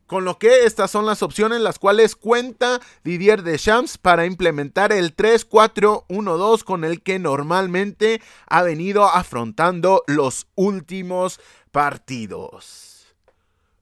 [0.06, 5.16] Con lo que estas son las opciones las cuales cuenta Didier Deschamps para implementar el
[5.16, 11.40] 3-4-1-2 con el que normalmente ha venido afrontando los últimos
[11.72, 12.85] partidos.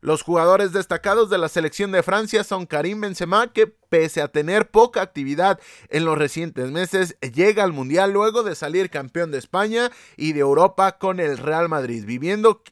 [0.05, 4.71] Los jugadores destacados de la selección de Francia son Karim Benzema, que pese a tener
[4.71, 9.91] poca actividad en los recientes meses, llega al Mundial luego de salir campeón de España
[10.19, 12.63] y de Europa con el Real Madrid, viviendo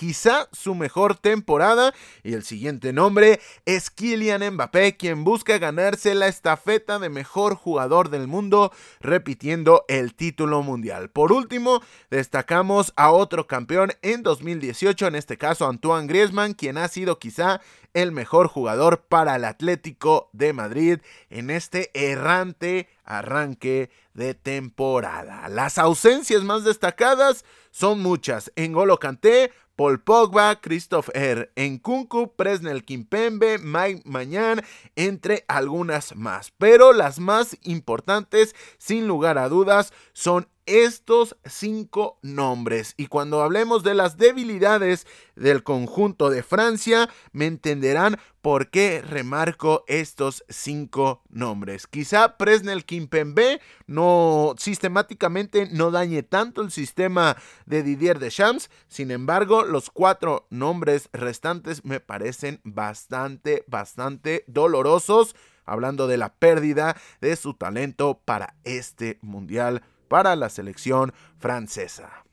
[0.00, 1.92] quizá su mejor temporada.
[2.22, 8.08] Y el siguiente nombre es Kylian Mbappé, quien busca ganarse la estafeta de mejor jugador
[8.08, 11.10] del mundo, repitiendo el título mundial.
[11.10, 16.88] Por último, destacamos a otro campeón en 2018, en este caso Antoine Griezmann, quien ha
[16.88, 17.60] sido quizá
[17.92, 25.48] el mejor jugador para el Atlético de Madrid en este errante arranque de temporada.
[25.48, 28.52] Las ausencias más destacadas son muchas.
[28.56, 34.60] En Golo Kanté, Paul Pogba, Christopher Nkunku, Presnel Kimpembe, Mike Mañan,
[34.94, 36.52] entre algunas más.
[36.58, 42.94] Pero las más importantes, sin lugar a dudas, son estos cinco nombres.
[42.96, 49.84] Y cuando hablemos de las debilidades del conjunto de Francia, me entenderán por qué remarco
[49.86, 51.86] estos cinco nombres.
[51.86, 59.64] Quizá Presnel Kimpembe no sistemáticamente no dañe tanto el sistema de Didier Deschamps, sin embargo,
[59.64, 67.54] los cuatro nombres restantes me parecen bastante bastante dolorosos, hablando de la pérdida de su
[67.54, 72.24] talento para este mundial para la selección francesa.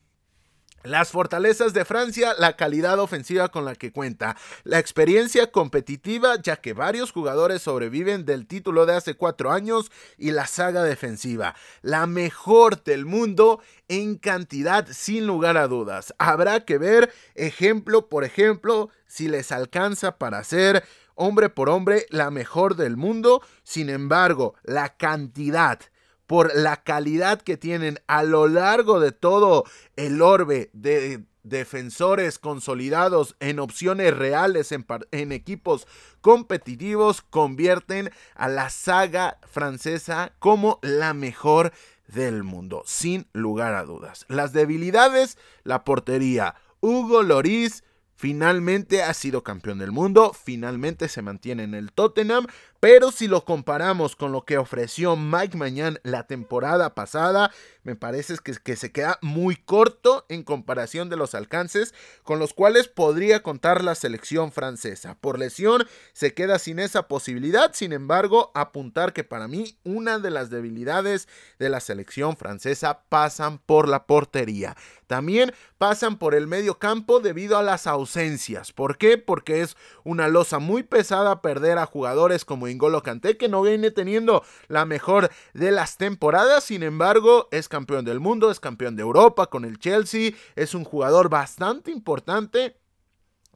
[0.82, 6.56] Las fortalezas de Francia, la calidad ofensiva con la que cuenta, la experiencia competitiva, ya
[6.56, 12.08] que varios jugadores sobreviven del título de hace cuatro años, y la saga defensiva, la
[12.08, 16.16] mejor del mundo en cantidad sin lugar a dudas.
[16.18, 22.32] Habrá que ver ejemplo por ejemplo si les alcanza para ser hombre por hombre la
[22.32, 25.80] mejor del mundo, sin embargo, la cantidad
[26.28, 29.63] por la calidad que tienen a lo largo de todo
[29.96, 35.88] el orbe de defensores consolidados en opciones reales en, equipos
[36.22, 41.72] competitivos convierten a la saga francesa como la mejor
[42.08, 44.26] del mundo, sin lugar a dudas.
[44.30, 46.56] Las debilidades, la portería.
[46.80, 47.84] Hugo Loris
[48.16, 52.48] finalmente ha sido campeón del mundo, finalmente se mantiene en el Tottenham,
[52.80, 57.52] pero si lo comparamos con lo que ofreció Mike Mañan la temporada pasada,
[57.88, 62.90] me parece que, se queda muy corto en comparación de los alcances con los cuales
[62.90, 65.16] podría contar la selección francesa.
[65.22, 70.32] Por lesión se queda sin esa posibilidad, sin embargo, apuntar que para mí una de
[70.32, 74.76] las debilidades de la selección francesa pasan por la portería.
[75.08, 78.74] También pasan por el medio campo debido a las ausencias.
[78.74, 79.18] ¿Por qué?
[79.18, 83.92] Porque es una losa muy pesada perder a jugadores como Ingolo Kanté, que no viene
[83.92, 89.04] teniendo la mejor de las temporadas, sin embargo, es campeón del mundo, es campeón de
[89.04, 92.78] Europa con el Chelsea, es un jugador bastante importante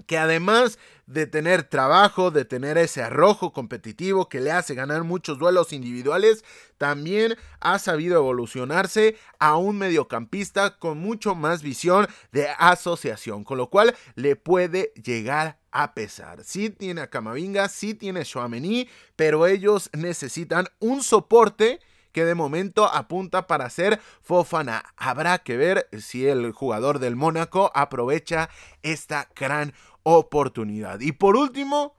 [0.06, 5.38] que además de tener trabajo, de tener ese arrojo competitivo que le hace ganar muchos
[5.38, 6.44] duelos individuales,
[6.78, 13.70] también ha sabido evolucionarse a un mediocampista con mucho más visión de asociación, con lo
[13.70, 16.44] cual le puede llegar a pesar.
[16.44, 21.80] Sí tiene a Camavinga, sí tiene a Chouameni, pero ellos necesitan un soporte
[22.12, 24.84] que de momento apunta para ser Fofana.
[24.98, 28.50] Habrá que ver si el jugador del Mónaco aprovecha
[28.84, 31.00] esta gran oportunidad.
[31.00, 31.96] Y por último,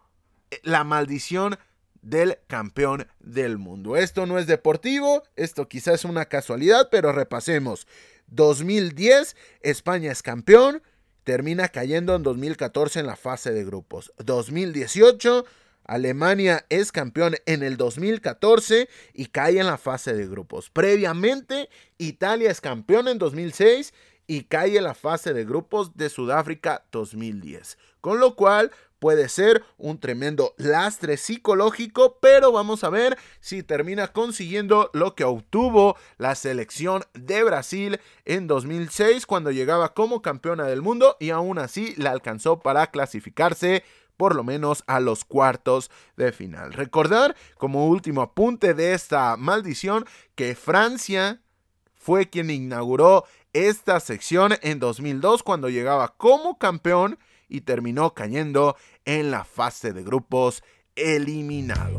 [0.51, 1.59] eh, la maldición
[2.03, 3.97] del campeón del mundo.
[3.97, 7.87] Esto no es deportivo, esto quizás es una casualidad, pero repasemos.
[8.27, 10.83] 2010, España es campeón,
[11.25, 14.13] termina cayendo en 2014 en la fase de grupos.
[14.19, 15.45] 2018,
[15.85, 20.71] Alemania es campeón en el 2014 y cae en la fase de grupos.
[20.71, 23.93] Previamente, Italia es campeón en 2006
[24.27, 27.79] y cae en la fase de grupos de Sudáfrica 2010.
[28.01, 28.71] Con lo cual
[29.03, 35.25] puede ser un tremendo lastre psicológico, pero vamos a ver si termina consiguiendo lo que
[35.25, 41.59] obtuvo la selección de Brasil en 2006 cuando llegaba como campeona del mundo y aún
[41.59, 43.83] así la alcanzó para clasificarse
[44.17, 46.73] por lo menos a los cuartos de final.
[46.73, 50.05] Recordar como último apunte de esta maldición
[50.37, 51.41] que Francia
[51.93, 59.31] fue quien inauguró esta sección en 2002 cuando llegaba como campeón y terminó cayendo en
[59.31, 60.63] la fase de grupos
[60.97, 61.99] eliminado.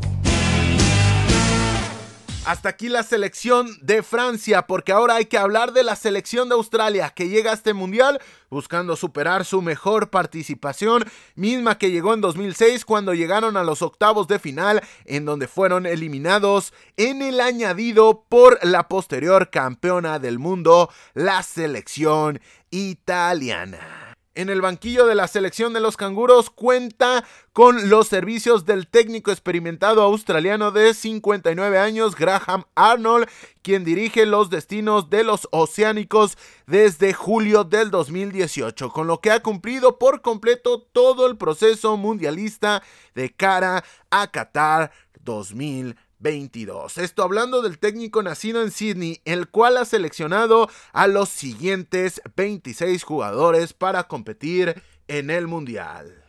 [2.44, 6.54] Hasta aquí la selección de Francia, porque ahora hay que hablar de la selección de
[6.54, 11.04] Australia, que llega a este mundial buscando superar su mejor participación,
[11.36, 15.86] misma que llegó en 2006 cuando llegaron a los octavos de final, en donde fueron
[15.86, 24.03] eliminados en el añadido por la posterior campeona del mundo, la selección italiana
[24.34, 29.30] en el banquillo de la selección de los canguros cuenta con los servicios del técnico
[29.30, 33.28] experimentado australiano de 59 años, Graham Arnold,
[33.62, 39.40] quien dirige los destinos de los oceánicos desde julio del 2018, con lo que ha
[39.40, 42.82] cumplido por completo todo el proceso mundialista
[43.14, 44.90] de cara a Qatar
[45.22, 46.03] 2020.
[46.24, 46.96] 22.
[46.98, 53.04] Esto hablando del técnico nacido en Sydney, el cual ha seleccionado a los siguientes 26
[53.04, 56.24] jugadores para competir en el Mundial.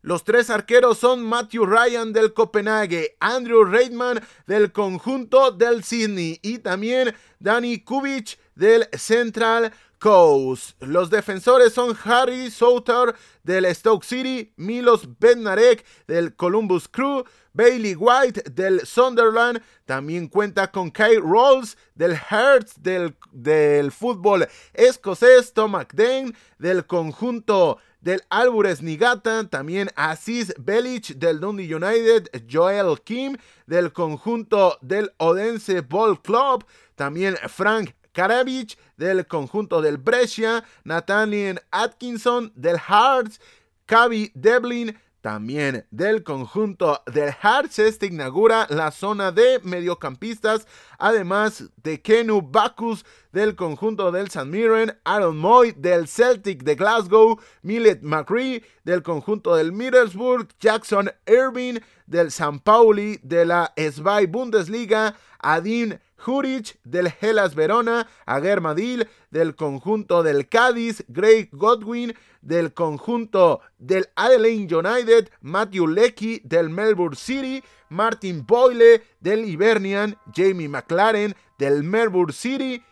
[0.00, 6.58] Los tres arqueros son Matthew Ryan del Copenhague, Andrew Reitman del conjunto del Sydney y
[6.58, 9.72] también Danny Kubich del Central
[10.04, 17.24] Los defensores son Harry Souter del Stoke City, Milos Bednarek del Columbus Crew,
[17.54, 19.62] Bailey White del Sunderland.
[19.86, 27.78] También cuenta con Kyle Rolls del Hearts del, del fútbol escocés, Tom McDane del conjunto
[28.02, 35.80] del Albures Nigata, también Aziz Belich del Dundee United, Joel Kim del conjunto del Odense
[35.80, 43.40] Ball Club, también Frank Karavich del conjunto del Brescia, Nathaniel Atkinson del Hearts,
[43.84, 47.78] Cavi Devlin también del conjunto del Hearts.
[47.78, 50.66] Este inaugura la zona de mediocampistas,
[50.98, 57.40] además de Kenu Bacchus del conjunto del San Mirren, Aaron Moy del Celtic de Glasgow,
[57.62, 65.16] Millet McCree del conjunto del Middlesbrough, Jackson Irving del San Pauli de la SBI Bundesliga,
[65.38, 73.60] Adin Juric del Hellas Verona, Aguer Madil del conjunto del Cádiz, Greg Godwin del conjunto
[73.78, 81.82] del Adelaide United, Matthew Lecky del Melbourne City, Martin Boyle del Hibernian, Jamie McLaren del
[81.82, 82.82] Melbourne City,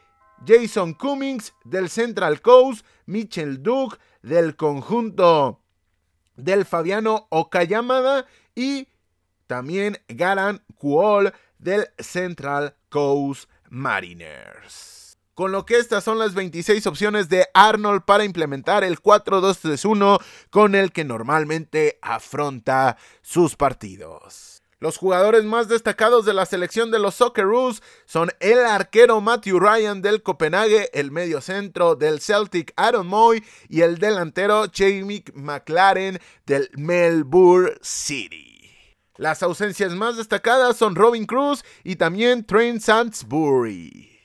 [0.46, 5.60] Jason Cummings del Central Coast, Mitchell Duke del conjunto
[6.36, 8.88] del Fabiano Okayamada y
[9.46, 11.32] también Garan Kuol
[11.62, 15.16] del Central Coast Mariners.
[15.34, 20.74] Con lo que estas son las 26 opciones de Arnold para implementar el 4-2-3-1 con
[20.74, 24.62] el que normalmente afronta sus partidos.
[24.78, 30.02] Los jugadores más destacados de la selección de los Socceroos son el arquero Matthew Ryan
[30.02, 36.68] del Copenhague, el medio centro del Celtic Aaron Moy y el delantero Jamie McLaren del
[36.74, 38.51] Melbourne City.
[39.22, 44.18] Las ausencias más destacadas son Robin Cruz y también Trent Sandsbury.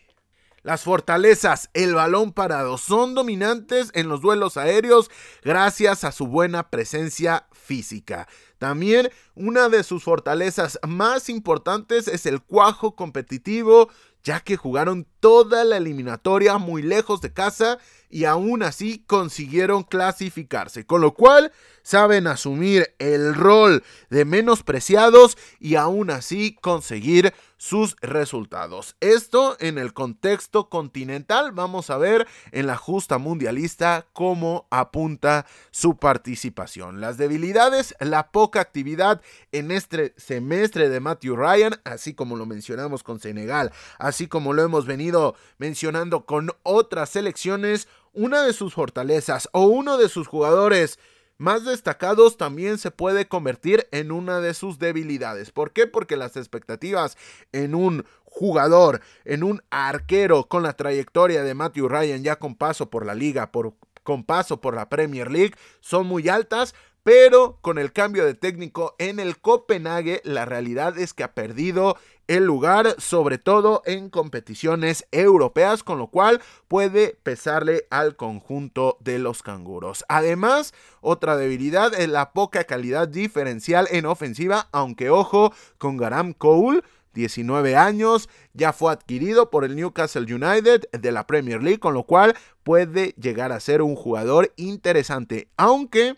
[0.63, 5.11] Las fortalezas, el balón parado, son dominantes en los duelos aéreos
[5.43, 8.27] gracias a su buena presencia física.
[8.57, 13.91] También una de sus fortalezas más importantes es el cuajo competitivo,
[14.27, 20.85] ya que jugaron toda la eliminatoria muy lejos de casa y aún así consiguieron clasificarse,
[20.85, 28.95] con lo cual saben asumir el rol de menospreciados y aún así conseguir sus resultados.
[28.99, 35.97] Esto en el contexto continental, vamos a ver en la justa mundialista cómo apunta su
[35.97, 37.01] participación.
[37.01, 43.03] Las debilidades, la poca actividad en este semestre de Matthew Ryan, así como lo mencionamos
[43.03, 49.49] con Senegal, así como lo hemos venido mencionando con otras selecciones, una de sus fortalezas
[49.51, 50.99] o uno de sus jugadores
[51.37, 55.51] más destacados también se puede convertir en una de sus debilidades.
[55.51, 55.87] ¿Por qué?
[55.87, 57.17] Porque las expectativas
[57.51, 62.89] en un jugador, en un arquero con la trayectoria de Matthew Ryan ya con paso
[62.89, 63.73] por la liga, por,
[64.03, 68.95] con paso por la Premier League, son muy altas, pero con el cambio de técnico
[68.99, 71.97] en el Copenhague, la realidad es que ha perdido
[72.27, 79.19] el lugar, sobre todo en competiciones europeas, con lo cual puede pesarle al conjunto de
[79.19, 80.05] los canguros.
[80.09, 86.81] Además, otra debilidad es la poca calidad diferencial en ofensiva, aunque ojo con Garam Cole.
[87.13, 92.03] 19 años, ya fue adquirido por el Newcastle United de la Premier League, con lo
[92.03, 96.17] cual puede llegar a ser un jugador interesante, aunque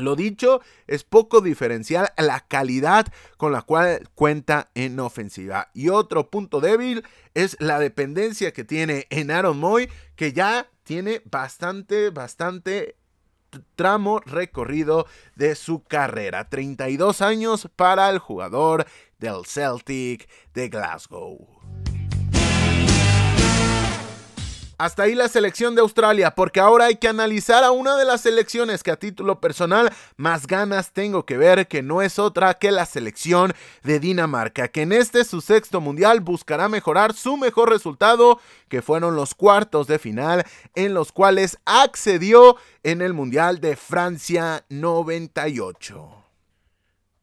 [0.00, 5.70] lo dicho, es poco diferencial la calidad con la cual cuenta en ofensiva.
[5.74, 11.22] Y otro punto débil es la dependencia que tiene en Aaron Moy, que ya tiene
[11.24, 12.96] bastante, bastante
[13.74, 16.48] tramo recorrido de su carrera.
[16.48, 18.86] 32 años para el jugador
[19.18, 21.59] del Celtic de Glasgow.
[24.80, 28.22] Hasta ahí la selección de Australia, porque ahora hay que analizar a una de las
[28.22, 32.72] selecciones que a título personal más ganas tengo que ver, que no es otra que
[32.72, 33.52] la selección
[33.82, 39.16] de Dinamarca, que en este su sexto mundial buscará mejorar su mejor resultado, que fueron
[39.16, 46.20] los cuartos de final, en los cuales accedió en el Mundial de Francia 98.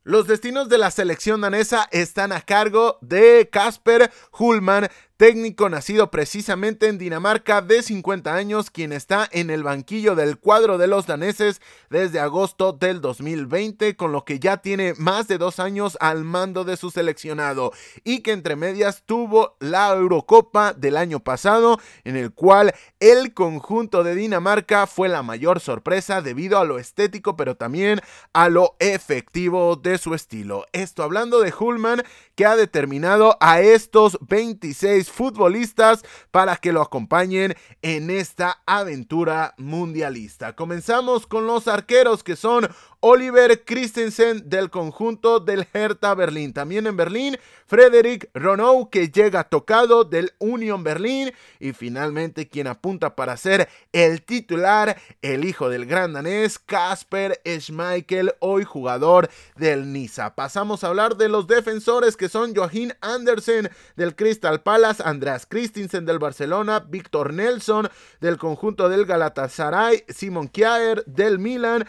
[0.07, 4.87] Los destinos de la selección danesa están a cargo de Casper Hullman,
[5.17, 10.77] técnico nacido precisamente en Dinamarca de 50 años, quien está en el banquillo del cuadro
[10.77, 11.59] de los daneses
[11.89, 16.63] desde agosto del 2020, con lo que ya tiene más de dos años al mando
[16.63, 22.31] de su seleccionado y que entre medias tuvo la Eurocopa del año pasado, en el
[22.31, 28.01] cual el conjunto de Dinamarca fue la mayor sorpresa debido a lo estético, pero también
[28.33, 30.65] a lo efectivo de su estilo.
[30.73, 32.03] Esto hablando de Hullman,
[32.35, 40.55] que ha determinado a estos 26 futbolistas para que lo acompañen en esta aventura mundialista.
[40.55, 42.67] Comenzamos con los arqueros que son
[42.99, 46.53] Oliver Christensen del conjunto del Hertha Berlín.
[46.53, 51.31] También en Berlín, Frederick Ronou que llega tocado del Union Berlín.
[51.59, 58.33] Y finalmente quien apunta para ser el titular, el hijo del gran danés, Kasper Schmeichel,
[58.39, 60.35] hoy jugador del Niza.
[60.35, 66.05] Pasamos a hablar de los defensores que son Joachim Andersen del Crystal Palace, Andreas Christensen
[66.05, 67.89] del Barcelona, Víctor Nelson
[68.19, 71.87] del conjunto del Galatasaray, Simon Kjaer del Milan,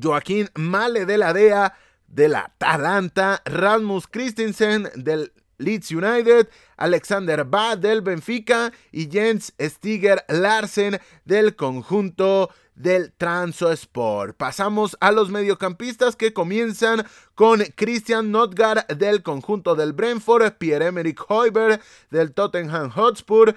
[0.00, 1.74] Joaquín Male de la DEA
[2.06, 11.00] del Atalanta, Rasmus Christensen del Leeds United, Alexander Bad del Benfica y Jens Stiger Larsen
[11.24, 14.36] del conjunto del Transosport.
[14.36, 21.80] Pasamos a los mediocampistas que comienzan con Christian Notgar del conjunto del Brentford, Pierre-Emerick Hoiber
[22.10, 23.54] del Tottenham Hotspur,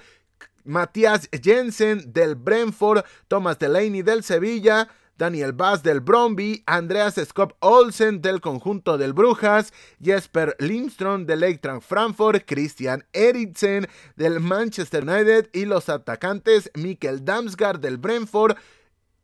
[0.64, 8.20] Matías Jensen del Brentford, Thomas Delaney del Sevilla, Daniel Bass del Bromby, Andreas Skop Olsen
[8.20, 13.86] del conjunto del Brujas, Jesper Lindström del Eintracht Frankfurt, Christian Eriksen
[14.16, 18.56] del Manchester United y los atacantes Mikkel Damsgaard del Brentford,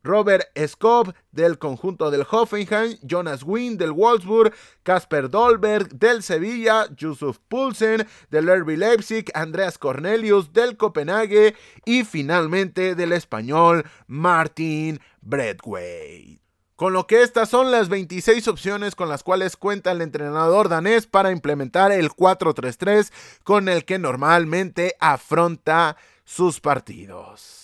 [0.03, 7.38] Robert Skop del conjunto del Hoffenheim, Jonas Wynn del Wolfsburg, Kasper Dolberg del Sevilla, Yusuf
[7.48, 16.42] Pulsen del RB Leipzig, Andreas Cornelius del Copenhague y finalmente del español Martin Bradway.
[16.76, 21.07] Con lo que estas son las 26 opciones con las cuales cuenta el entrenador danés
[21.07, 23.12] para implementar el 4-3-3
[23.44, 27.62] con el que normalmente afronta sus partidos.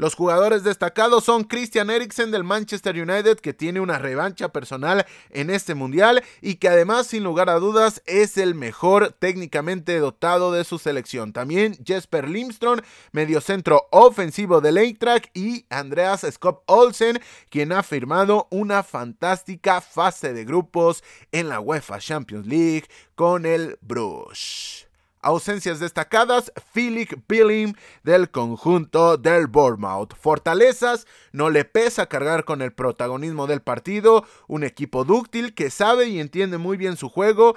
[0.00, 5.50] Los jugadores destacados son Christian Eriksen del Manchester United, que tiene una revancha personal en
[5.50, 10.62] este mundial y que además, sin lugar a dudas, es el mejor técnicamente dotado de
[10.62, 11.32] su selección.
[11.32, 12.78] También Jesper Limstrom,
[13.10, 17.20] mediocentro ofensivo del Eintracht, y Andreas Skop Olsen,
[17.50, 22.84] quien ha firmado una fantástica fase de grupos en la UEFA Champions League
[23.16, 24.87] con el Bruges.
[25.20, 30.14] Ausencias destacadas, Philip Billing del conjunto del Bournemouth.
[30.14, 36.08] Fortalezas, no le pesa cargar con el protagonismo del partido, un equipo dúctil que sabe
[36.08, 37.54] y entiende muy bien su juego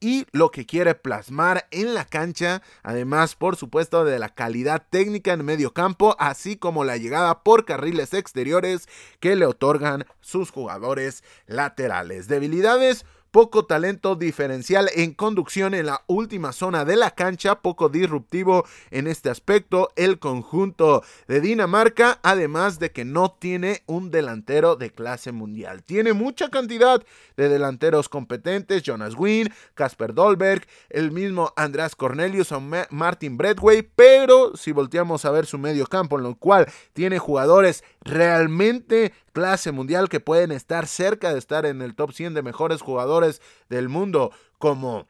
[0.00, 5.32] y lo que quiere plasmar en la cancha, además por supuesto de la calidad técnica
[5.32, 8.88] en medio campo, así como la llegada por carriles exteriores
[9.20, 12.28] que le otorgan sus jugadores laterales.
[12.28, 18.64] Debilidades, poco talento diferencial en conducción en la última zona de la cancha, poco disruptivo
[18.90, 24.90] en este aspecto el conjunto de Dinamarca, además de que no tiene un delantero de
[24.90, 25.82] clase mundial.
[25.82, 27.02] Tiene mucha cantidad
[27.36, 32.60] de delanteros competentes, Jonas Wynn, Casper Dolberg, el mismo Andreas Cornelius o
[32.90, 37.84] Martin Bradway, pero si volteamos a ver su medio campo, en lo cual tiene jugadores
[38.06, 42.80] realmente clase mundial que pueden estar cerca de estar en el top 100 de mejores
[42.80, 45.06] jugadores del mundo, como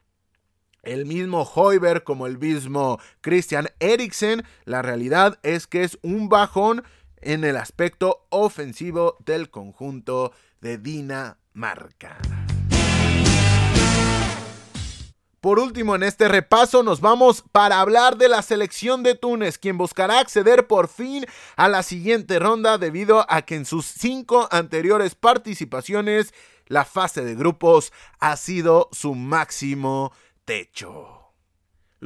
[0.83, 6.85] el mismo Hoiber, como el mismo Christian Eriksen, la realidad es que es un bajón
[7.21, 12.19] en el aspecto ofensivo del conjunto de Dinamarca.
[15.41, 19.79] Por último, en este repaso nos vamos para hablar de la selección de Túnez, quien
[19.79, 21.27] buscará acceder por fin
[21.57, 26.35] a la siguiente ronda debido a que en sus cinco anteriores participaciones
[26.67, 30.13] la fase de grupos ha sido su máximo
[30.45, 31.16] techo.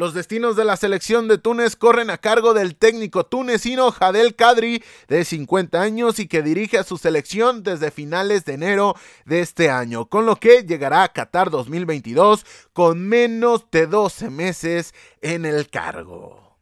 [0.01, 4.83] Los destinos de la selección de Túnez corren a cargo del técnico tunecino Jadel Kadri,
[5.09, 8.95] de 50 años y que dirige a su selección desde finales de enero
[9.27, 14.95] de este año, con lo que llegará a Qatar 2022 con menos de 12 meses
[15.21, 16.57] en el cargo.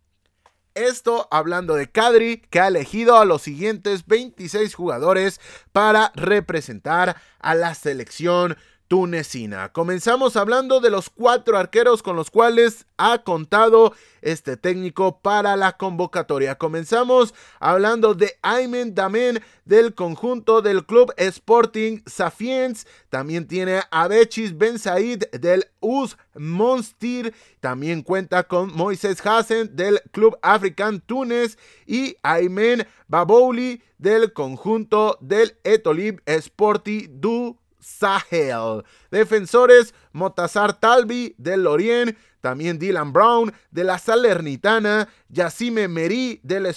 [0.74, 7.54] Esto hablando de Kadri, que ha elegido a los siguientes 26 jugadores para representar a
[7.54, 8.56] la selección
[8.88, 9.70] tunecina.
[9.70, 15.76] Comenzamos hablando de los cuatro arqueros con los cuales ha contado este técnico para la
[15.76, 16.56] convocatoria.
[16.56, 22.86] Comenzamos hablando de Aymen Damen del conjunto del club Sporting Safiens.
[23.10, 27.34] También tiene a Bechis Ben Said del US Monstir.
[27.60, 35.56] También cuenta con Moisés Hassen del club African Túnez y Aymen Babouli del conjunto del
[35.62, 38.84] Etolib Sporti du Sahel.
[39.10, 46.72] Defensores, Motazar Talbi del Lorient, también Dylan Brown de la Salernitana, Yassime Meri del,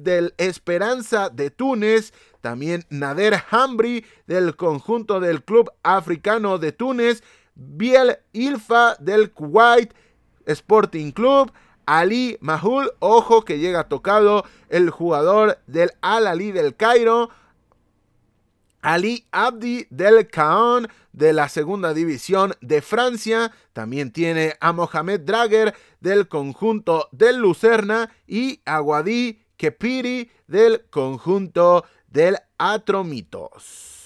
[0.00, 7.22] del, Esperanza de Túnez, también Nader Hambri del conjunto del Club Africano de Túnez,
[7.54, 9.94] Biel Ilfa del Kuwait
[10.46, 11.52] Sporting Club,
[11.86, 17.30] Ali Mahul, ojo que llega tocado el jugador del Al Ali del Cairo,
[18.82, 23.52] Ali Abdi del Caon de la segunda división de Francia.
[23.72, 31.84] También tiene a Mohamed Drager del conjunto del Lucerna y a Wadi Kepiri del conjunto
[32.08, 33.98] del Atromitos.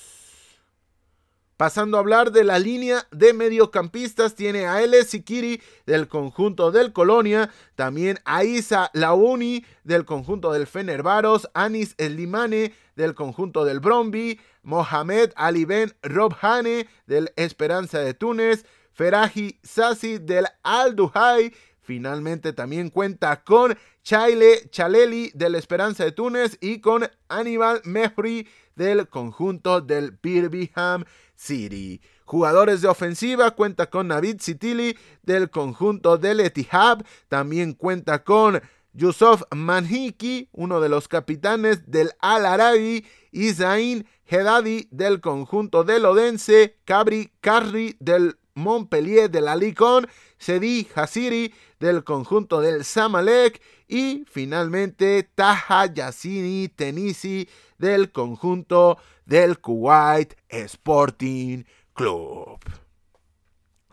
[1.57, 5.05] Pasando a hablar de la línea de mediocampistas, tiene a L.
[5.05, 12.75] Sikiri del conjunto del Colonia, también a Isa Launi del conjunto del Fenerbaros, Anis Elimane
[12.97, 20.47] del conjunto del Bromby, Mohamed Ali Ben Robhane del Esperanza de Túnez, Feraji Sassi del
[20.62, 27.80] Al Duhai, finalmente también cuenta con Chaile Chaleli del Esperanza de Túnez y con Aníbal
[27.84, 31.05] Mehri del conjunto del Birmingham
[31.36, 32.01] City.
[32.24, 38.62] Jugadores de ofensiva cuenta con Navid Sitili del conjunto del Etihad, también cuenta con
[38.95, 46.05] Yusuf Manhiki, uno de los capitanes del Al Arabi, y Zain Hedadi del conjunto del
[46.07, 50.07] Odense, Cabri Carri del Montpellier del Alicón,
[50.38, 60.34] Sedi Hasiri del conjunto del Samalek y finalmente Taha Yassini Tenisi del conjunto del Kuwait
[60.49, 62.84] Sporting Club.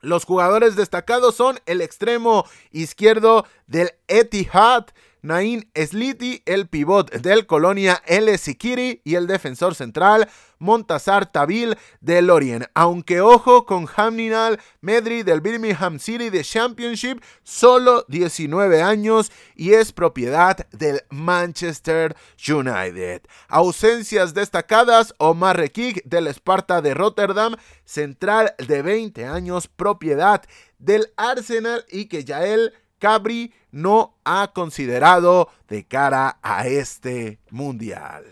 [0.02, 4.88] Los jugadores destacados son el extremo izquierdo del Etihad,
[5.22, 8.38] Nain Sliti, el pivot del Colonia L.
[8.38, 12.66] Sikiri y el defensor central Montazar Tabil del Lorient.
[12.76, 19.92] Aunque ojo con Hamninal Medri del Birmingham City de Championship, solo 19 años y es
[19.92, 22.16] propiedad del Manchester
[22.48, 23.24] United.
[23.48, 27.56] Ausencias destacadas, Omar Rekik del Sparta de Rotterdam,
[27.86, 30.44] central de 20 años, propiedad
[30.78, 38.24] del Arsenal y que Yael Cabri no ha considerado de cara a este mundial.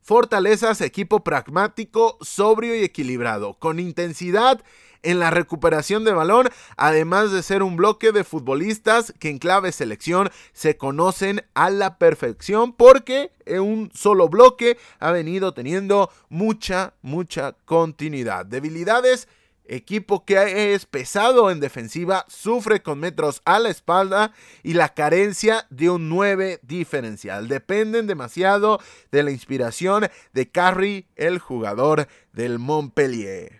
[0.00, 4.62] Fortalezas, equipo pragmático, sobrio y equilibrado, con intensidad
[5.02, 9.72] en la recuperación de balón, además de ser un bloque de futbolistas que en clave
[9.72, 16.94] selección se conocen a la perfección porque en un solo bloque ha venido teniendo mucha,
[17.02, 18.46] mucha continuidad.
[18.46, 19.26] Debilidades
[19.70, 25.66] equipo que es pesado en defensiva, sufre con metros a la espalda y la carencia
[25.70, 27.48] de un 9 diferencial.
[27.48, 28.80] Dependen demasiado
[29.12, 33.59] de la inspiración de Carrie, el jugador del Montpellier.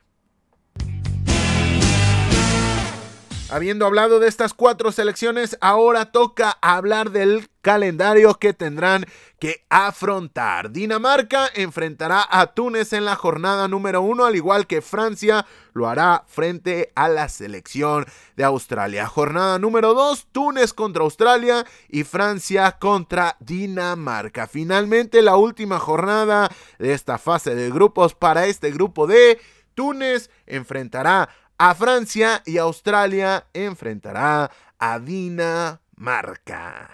[3.53, 9.07] Habiendo hablado de estas cuatro selecciones, ahora toca hablar del calendario que tendrán
[9.41, 10.71] que afrontar.
[10.71, 16.23] Dinamarca enfrentará a Túnez en la jornada número uno, al igual que Francia lo hará
[16.29, 19.09] frente a la selección de Australia.
[19.09, 24.47] Jornada número dos, Túnez contra Australia y Francia contra Dinamarca.
[24.47, 26.49] Finalmente, la última jornada
[26.79, 29.41] de esta fase de grupos para este grupo de
[29.75, 31.31] Túnez enfrentará
[31.63, 36.89] a Francia y Australia enfrentará a Dinamarca.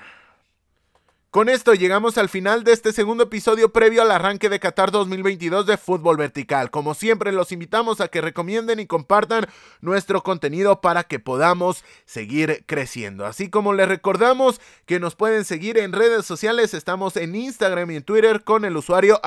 [1.37, 5.67] Con esto llegamos al final de este segundo episodio previo al arranque de Qatar 2022
[5.67, 6.71] de fútbol vertical.
[6.71, 9.47] Como siempre, los invitamos a que recomienden y compartan
[9.83, 13.27] nuestro contenido para que podamos seguir creciendo.
[13.27, 17.97] Así como les recordamos que nos pueden seguir en redes sociales, estamos en Instagram y
[17.97, 19.21] en Twitter con el usuario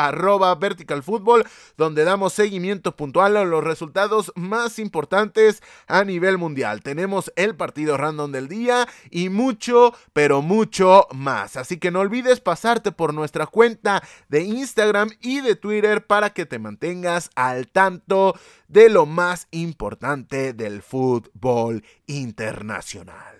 [0.59, 1.45] verticalfútbol,
[1.77, 6.81] donde damos seguimiento puntual a los resultados más importantes a nivel mundial.
[6.81, 11.55] Tenemos el partido random del día y mucho, pero mucho más.
[11.55, 16.45] Así que no olvides pasarte por nuestra cuenta de Instagram y de Twitter para que
[16.45, 18.39] te mantengas al tanto
[18.69, 23.38] de lo más importante del fútbol internacional.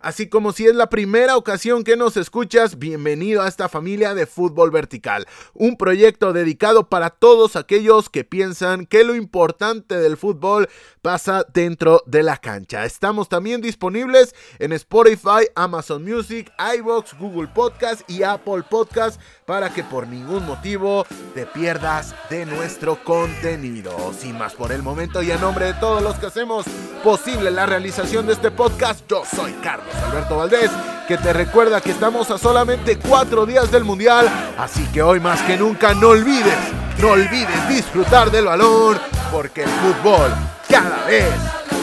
[0.00, 4.26] Así como si es la primera ocasión que nos escuchas, bienvenido a esta familia de
[4.26, 10.68] fútbol vertical, un proyecto dedicado para todos aquellos que piensan que lo importante del fútbol
[11.02, 12.84] pasa dentro de la cancha.
[12.84, 19.82] Estamos también disponibles en Spotify, Amazon Music, iBox, Google Podcast y Apple Podcast para que
[19.82, 24.12] por ningún motivo te pierdas de nuestro contenido.
[24.12, 26.66] Sin más por el momento y a nombre de todos los que hacemos
[27.02, 29.87] posible la realización de este podcast, yo soy Carlos.
[30.06, 30.70] Alberto Valdés,
[31.06, 34.28] que te recuerda que estamos a solamente cuatro días del Mundial,
[34.58, 36.58] así que hoy más que nunca no olvides,
[36.98, 38.98] no olvides disfrutar del balón,
[39.30, 40.30] porque el fútbol
[40.68, 41.34] cada vez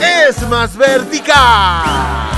[0.02, 2.35] es más vertical.